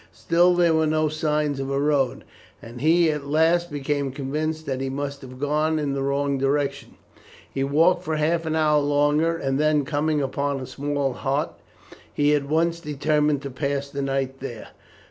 [0.11, 2.23] Still there were no signs of a road,
[2.59, 6.95] and he at last became convinced that he must have gone in the wrong direction.
[7.53, 11.55] He walked for half an hour longer, and then coming upon a small hut,
[12.11, 14.69] he at once determined to pass the night there.